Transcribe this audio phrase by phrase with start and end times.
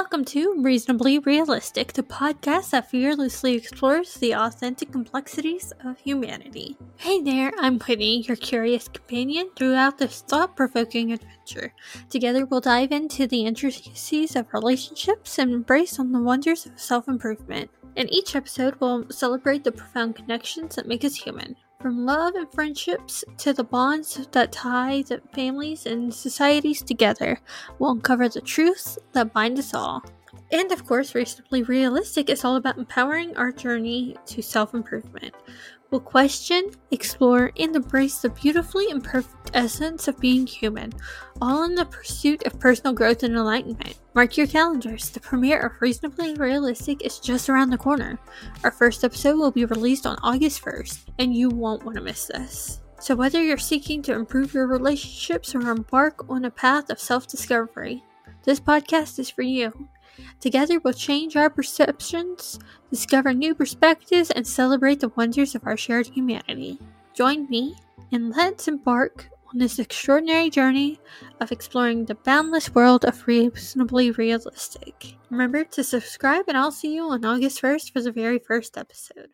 [0.00, 6.78] Welcome to Reasonably Realistic, the podcast that fearlessly explores the authentic complexities of humanity.
[6.96, 11.74] Hey there, I'm Whitney, your curious companion throughout this thought provoking adventure.
[12.08, 17.06] Together, we'll dive into the intricacies of relationships and embrace on the wonders of self
[17.06, 17.70] improvement.
[17.94, 21.56] In each episode, we'll celebrate the profound connections that make us human.
[21.80, 27.40] From love and friendships to the bonds that tie the families and societies together,
[27.78, 30.02] we'll uncover the truths that bind us all.
[30.52, 35.34] And of course, Reasonably Realistic is all about empowering our journey to self improvement.
[35.90, 40.92] We'll question, explore, and embrace the beautifully imperfect essence of being human,
[41.42, 43.98] all in the pursuit of personal growth and enlightenment.
[44.14, 48.20] Mark your calendars, the premiere of Reasonably Realistic is just around the corner.
[48.62, 52.26] Our first episode will be released on August 1st, and you won't want to miss
[52.26, 52.80] this.
[53.00, 57.26] So, whether you're seeking to improve your relationships or embark on a path of self
[57.26, 58.04] discovery,
[58.44, 59.88] this podcast is for you.
[60.40, 62.58] Together, we'll change our perceptions,
[62.90, 66.78] discover new perspectives, and celebrate the wonders of our shared humanity.
[67.14, 67.76] Join me,
[68.12, 71.00] and let's embark on this extraordinary journey
[71.40, 75.16] of exploring the boundless world of reasonably realistic.
[75.30, 79.30] Remember to subscribe, and I'll see you on August 1st for the very first episode.